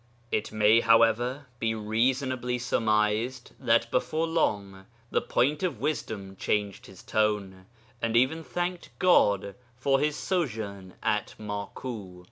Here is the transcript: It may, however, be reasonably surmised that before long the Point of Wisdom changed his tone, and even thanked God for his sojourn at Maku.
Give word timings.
It 0.31 0.51
may, 0.51 0.79
however, 0.79 1.45
be 1.59 1.75
reasonably 1.75 2.57
surmised 2.57 3.51
that 3.59 3.91
before 3.91 4.25
long 4.25 4.87
the 5.11 5.21
Point 5.21 5.61
of 5.61 5.79
Wisdom 5.79 6.35
changed 6.37 6.87
his 6.87 7.03
tone, 7.03 7.67
and 8.01 8.17
even 8.17 8.43
thanked 8.43 8.89
God 8.97 9.53
for 9.75 9.99
his 9.99 10.15
sojourn 10.15 10.95
at 11.03 11.35
Maku. 11.37 12.19